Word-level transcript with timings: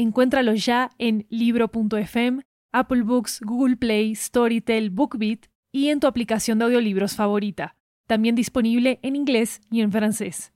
Encuéntralo 0.00 0.54
ya 0.54 0.90
en 0.96 1.26
libro.fm, 1.28 2.40
Apple 2.72 3.02
Books, 3.02 3.38
Google 3.42 3.76
Play, 3.76 4.14
Storytel, 4.14 4.88
BookBeat 4.88 5.40
y 5.72 5.88
en 5.88 6.00
tu 6.00 6.06
aplicación 6.06 6.58
de 6.58 6.64
audiolibros 6.64 7.14
favorita. 7.14 7.76
También 8.06 8.34
disponible 8.34 8.98
en 9.02 9.14
inglés 9.14 9.60
y 9.70 9.82
en 9.82 9.92
francés. 9.92 10.52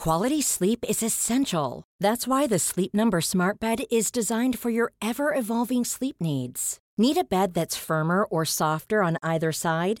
Quality 0.00 0.42
sleep 0.42 0.84
is 0.88 1.04
essential. 1.04 1.84
That's 2.00 2.26
why 2.26 2.48
the 2.48 2.58
Sleep 2.58 2.92
Number 2.92 3.20
Smart 3.20 3.60
Bed 3.60 3.84
is 3.92 4.10
designed 4.10 4.58
for 4.58 4.70
your 4.70 4.92
ever 5.00 5.32
evolving 5.32 5.84
sleep 5.84 6.16
needs. 6.20 6.80
Need 6.98 7.16
a 7.16 7.22
bed 7.22 7.54
that's 7.54 7.76
firmer 7.76 8.24
or 8.24 8.44
softer 8.44 9.04
on 9.04 9.18
either 9.22 9.52
side? 9.52 10.00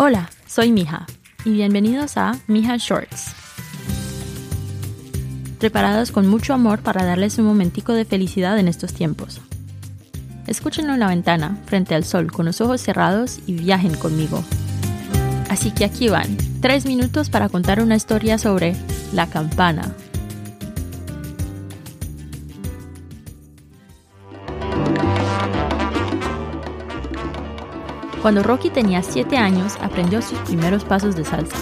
Hola, 0.00 0.30
soy 0.46 0.70
Mija 0.70 1.08
y 1.44 1.50
bienvenidos 1.50 2.18
a 2.18 2.38
Mija 2.46 2.76
Shorts. 2.76 3.34
Preparados 5.58 6.12
con 6.12 6.28
mucho 6.28 6.54
amor 6.54 6.78
para 6.78 7.04
darles 7.04 7.36
un 7.38 7.46
momentico 7.46 7.92
de 7.94 8.04
felicidad 8.04 8.56
en 8.60 8.68
estos 8.68 8.94
tiempos. 8.94 9.40
Escúchenlo 10.46 10.94
en 10.94 11.00
la 11.00 11.08
ventana, 11.08 11.58
frente 11.66 11.96
al 11.96 12.04
sol, 12.04 12.30
con 12.30 12.46
los 12.46 12.60
ojos 12.60 12.80
cerrados 12.80 13.40
y 13.48 13.54
viajen 13.54 13.96
conmigo. 13.96 14.44
Así 15.50 15.72
que 15.72 15.84
aquí 15.84 16.08
van, 16.08 16.36
tres 16.60 16.86
minutos 16.86 17.28
para 17.28 17.48
contar 17.48 17.82
una 17.82 17.96
historia 17.96 18.38
sobre 18.38 18.76
la 19.12 19.26
campana. 19.28 19.96
Cuando 28.22 28.42
Rocky 28.42 28.70
tenía 28.70 29.02
7 29.02 29.36
años, 29.36 29.76
aprendió 29.80 30.20
sus 30.20 30.38
primeros 30.40 30.84
pasos 30.84 31.14
de 31.14 31.24
salsa. 31.24 31.56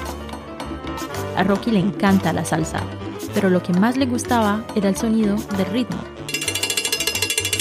A 1.37 1.45
Rocky 1.45 1.71
le 1.71 1.81
encanta 1.81 2.33
la 2.33 2.47
salsa, 2.47 2.81
pero 3.35 3.51
lo 3.51 3.63
que 3.63 3.75
más 3.75 3.99
le 3.99 4.07
gustaba 4.07 4.65
era 4.75 4.89
el 4.89 4.97
sonido 4.97 5.37
del 5.57 5.67
ritmo. 5.67 5.99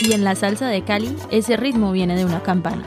Y 0.02 0.14
en 0.14 0.24
la 0.24 0.36
salsa 0.36 0.68
de 0.68 0.84
Cali, 0.84 1.16
ese 1.30 1.58
ritmo 1.58 1.92
viene 1.92 2.16
de 2.16 2.24
una 2.24 2.42
campana. 2.42 2.86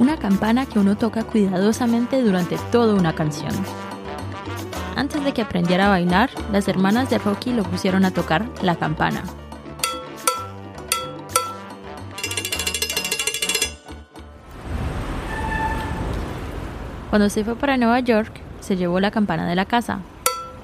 Una 0.00 0.16
campana 0.18 0.66
que 0.66 0.80
uno 0.80 0.96
toca 0.96 1.22
cuidadosamente 1.22 2.22
durante 2.22 2.58
toda 2.72 2.94
una 2.94 3.14
canción. 3.14 3.52
Antes 4.96 5.22
de 5.22 5.32
que 5.32 5.42
aprendiera 5.42 5.86
a 5.86 5.90
bailar, 5.90 6.30
las 6.50 6.66
hermanas 6.66 7.08
de 7.08 7.18
Rocky 7.18 7.52
lo 7.52 7.62
pusieron 7.62 8.04
a 8.04 8.10
tocar 8.10 8.48
la 8.62 8.74
campana. 8.74 9.22
Cuando 17.10 17.28
se 17.30 17.44
fue 17.44 17.56
para 17.56 17.76
Nueva 17.76 18.00
York, 18.00 18.40
se 18.60 18.76
llevó 18.76 19.00
la 19.00 19.10
campana 19.10 19.48
de 19.48 19.54
la 19.54 19.64
casa 19.64 20.00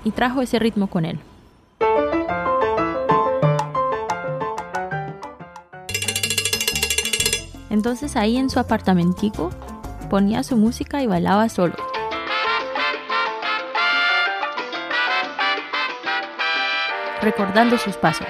y 0.04 0.10
trajo 0.10 0.42
ese 0.42 0.58
ritmo 0.58 0.88
con 0.88 1.04
él. 1.04 1.20
Entonces 7.70 8.16
ahí 8.16 8.36
en 8.36 8.50
su 8.50 8.60
apartamentico 8.60 9.50
ponía 10.10 10.42
su 10.42 10.56
música 10.56 11.02
y 11.02 11.06
bailaba 11.06 11.48
solo. 11.48 11.74
Recordando 17.22 17.78
sus 17.78 17.96
pasos. 17.96 18.26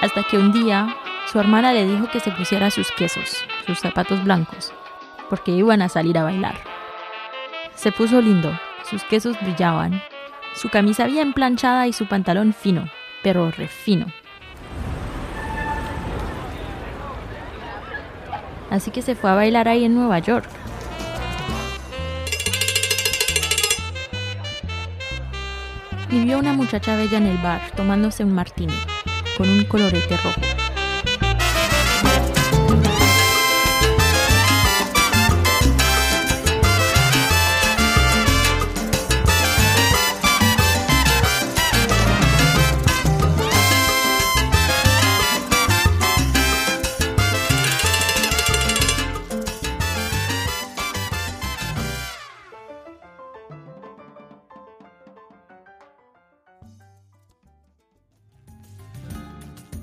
Hasta 0.00 0.22
que 0.22 0.38
un 0.38 0.50
día 0.50 0.96
su 1.30 1.38
hermana 1.38 1.74
le 1.74 1.86
dijo 1.86 2.08
que 2.10 2.20
se 2.20 2.30
pusiera 2.30 2.70
sus 2.70 2.90
quesos, 2.90 3.44
sus 3.66 3.80
zapatos 3.80 4.24
blancos, 4.24 4.72
porque 5.28 5.52
iban 5.52 5.82
a 5.82 5.90
salir 5.90 6.16
a 6.16 6.24
bailar. 6.24 6.54
Se 7.74 7.92
puso 7.92 8.22
lindo, 8.22 8.50
sus 8.88 9.04
quesos 9.04 9.36
brillaban, 9.42 10.02
su 10.54 10.70
camisa 10.70 11.06
bien 11.06 11.34
planchada 11.34 11.86
y 11.86 11.92
su 11.92 12.06
pantalón 12.06 12.54
fino, 12.54 12.88
pero 13.22 13.50
refino. 13.50 14.06
Así 18.70 18.90
que 18.90 19.02
se 19.02 19.14
fue 19.14 19.30
a 19.30 19.34
bailar 19.34 19.68
ahí 19.68 19.84
en 19.84 19.94
Nueva 19.94 20.18
York. 20.20 20.48
Y 26.08 26.24
vio 26.24 26.38
una 26.38 26.54
muchacha 26.54 26.96
bella 26.96 27.18
en 27.18 27.26
el 27.26 27.36
bar 27.38 27.60
tomándose 27.76 28.24
un 28.24 28.34
martini 28.34 28.74
con 29.36 29.48
un 29.48 29.64
colorete 29.64 30.16
rojo. 30.16 30.49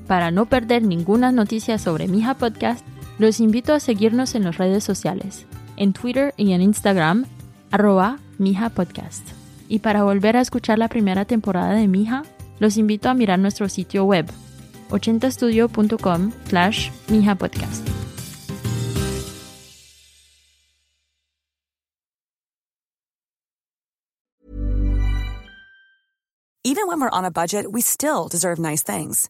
Para 0.07 0.31
no 0.31 0.45
perder 0.45 0.83
ninguna 0.83 1.33
noticia 1.33 1.77
sobre 1.77 2.07
Mija 2.07 2.33
Podcast, 2.35 2.85
los 3.19 3.41
invito 3.41 3.73
a 3.73 3.81
seguirnos 3.81 4.35
en 4.35 4.45
las 4.45 4.57
redes 4.57 4.83
sociales, 4.83 5.45
en 5.75 5.91
Twitter 5.91 6.33
y 6.37 6.53
en 6.53 6.61
Instagram, 6.61 7.25
arroba 7.71 8.19
Mija 8.37 8.69
Podcast. 8.69 9.27
Y 9.67 9.79
para 9.79 10.03
volver 10.03 10.37
a 10.37 10.41
escuchar 10.41 10.79
la 10.79 10.87
primera 10.87 11.25
temporada 11.25 11.73
de 11.73 11.89
Mija, 11.89 12.23
los 12.59 12.77
invito 12.77 13.09
a 13.09 13.13
mirar 13.13 13.37
nuestro 13.39 13.67
sitio 13.67 14.05
web, 14.05 14.25
80studio.com 14.89 16.31
slash 16.47 16.89
Mija 17.09 17.35
Podcast. 17.35 17.85
Even 26.63 26.87
when 26.87 26.99
we're 26.99 27.09
on 27.09 27.25
a 27.25 27.31
budget, 27.31 27.71
we 27.71 27.81
still 27.81 28.27
deserve 28.27 28.59
nice 28.59 28.83
things. 28.83 29.29